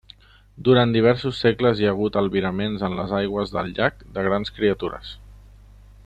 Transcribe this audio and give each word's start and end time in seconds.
Durant 0.67 0.93
diversos 0.95 1.41
segles 1.43 1.81
hi 1.83 1.89
ha 1.89 1.91
hagut 1.95 2.17
albiraments 2.21 2.87
en 2.89 2.97
les 3.01 3.13
aigües 3.21 3.53
del 3.57 3.69
llac 3.81 4.01
de 4.17 4.23
grans 4.29 4.55
criatures. 4.57 5.13